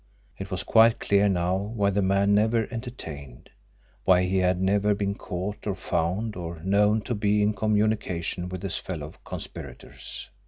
[0.39, 3.51] It was quite clear now why the man never entertained
[4.03, 8.63] why he had never been caught or found or known to be in communication with
[8.63, 10.31] his fellow conspirators!